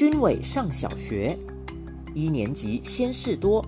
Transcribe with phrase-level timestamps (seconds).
[0.00, 1.38] 军伟上小学，
[2.14, 3.62] 一年级先事多，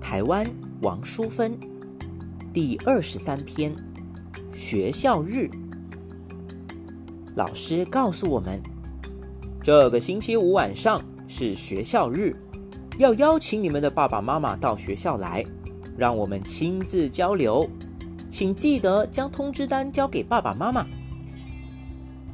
[0.00, 0.48] 台湾
[0.82, 1.58] 王淑芬，
[2.52, 3.74] 第二十三篇，
[4.54, 5.50] 学校日。
[7.34, 8.62] 老师告诉我们，
[9.60, 12.36] 这个星期五晚上是学校日，
[12.96, 15.44] 要邀请你们的爸爸妈妈到学校来，
[15.98, 17.68] 让我们亲自交流。
[18.30, 20.86] 请记得将通知单交给爸爸妈妈。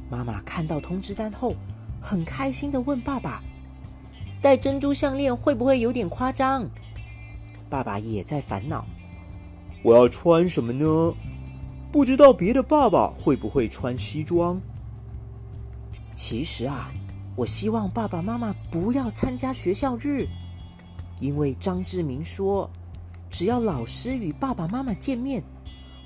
[0.07, 1.55] 妈妈看到通知单后。
[2.03, 3.41] 很开心的问爸爸
[4.43, 6.69] ：“戴珍珠项链会不会有点夸张？”
[7.69, 8.85] 爸爸也在烦恼
[9.83, 11.13] ：“我要穿什么呢？
[11.93, 14.61] 不知道别的爸爸会不会穿西装？”
[16.11, 16.91] 其实啊，
[17.37, 20.27] 我希望爸爸妈妈不要参加学校日，
[21.21, 22.69] 因为张志明说，
[23.29, 25.41] 只要老师与爸爸妈妈见面，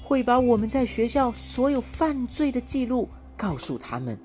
[0.04, 4.18] 会把我们在学校所有犯罪的记录告诉他们。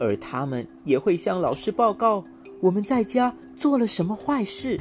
[0.00, 2.24] 而他们也会向老师报告
[2.60, 4.78] 我们在家做了什么坏事。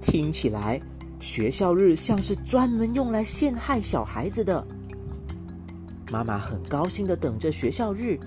[0.00, 0.80] 听起来，
[1.18, 4.66] 学校日像是专门用来陷害小孩子的。
[6.10, 8.18] 妈妈很高兴的等着学校日，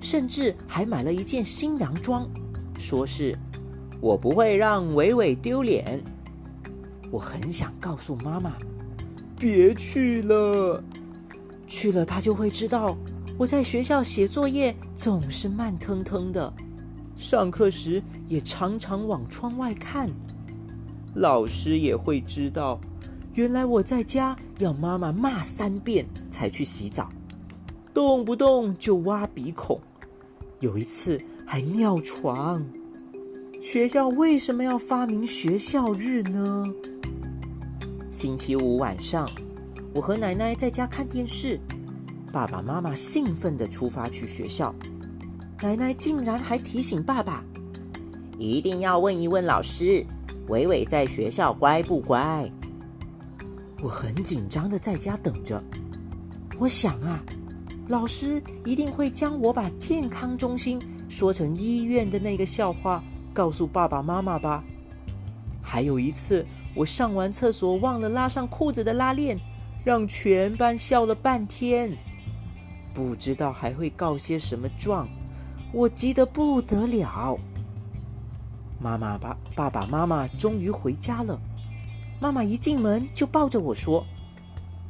[0.00, 2.28] 甚至还买了一件新洋装，
[2.78, 3.38] 说是
[4.00, 6.02] 我不会让伟伟丢脸。
[7.10, 8.54] 我很想告诉妈妈，
[9.38, 10.82] 别去了，
[11.66, 12.96] 去了他就会知道。
[13.42, 16.52] 我在学校写作业总是慢腾腾的，
[17.16, 20.08] 上课时也常常往窗外看。
[21.16, 22.80] 老师也会知道，
[23.34, 27.10] 原来我在家要妈妈骂三遍才去洗澡，
[27.92, 29.80] 动不动就挖鼻孔，
[30.60, 32.64] 有一次还尿床。
[33.60, 36.64] 学校为什么要发明学校日呢？
[38.08, 39.28] 星期五晚上，
[39.92, 41.58] 我和奶奶在家看电视。
[42.32, 44.74] 爸爸妈妈兴奋的出发去学校，
[45.60, 47.44] 奶奶竟然还提醒爸爸，
[48.38, 50.02] 一定要问一问老师，
[50.48, 52.50] 伟伟在学校乖不乖？
[53.82, 55.62] 我很紧张的在家等着，
[56.58, 57.22] 我想啊，
[57.88, 63.04] 老师一定会将我把健康中心说成医院的那个笑话
[63.34, 64.64] 告诉爸爸妈妈吧。
[65.60, 69.38] 还有一次，我上完厕所忘了拉上裤子的拉链，
[69.84, 71.94] 让全班笑了半天。
[72.94, 75.08] 不知道还会告些什么状，
[75.72, 77.38] 我急得不得了。
[78.78, 81.38] 妈妈、爸、爸爸妈妈终于回家了。
[82.20, 84.04] 妈妈一进门就抱着我说：“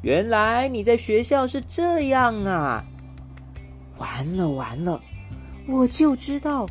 [0.03, 2.85] 原来你在学校是这样啊！”
[3.99, 5.01] 完了完了，
[5.69, 6.67] 我就知道，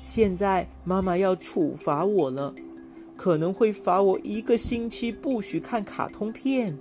[0.00, 2.54] 现在妈妈要处罚我了，
[3.16, 6.76] 可能会罚我一个星期不许看卡通片。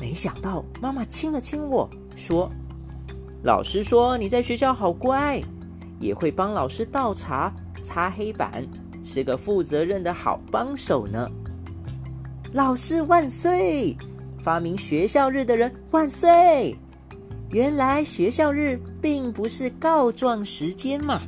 [0.00, 2.50] 没想到妈妈亲了亲我说。
[3.44, 5.38] 老师说你在学校好乖，
[6.00, 8.66] 也会帮老师倒茶、擦黑板，
[9.02, 11.30] 是个负责任的好帮手呢。
[12.54, 13.94] 老师万岁！
[14.42, 16.74] 发明学校日的人万岁！
[17.50, 21.20] 原来学校日并不是告状时间嘛。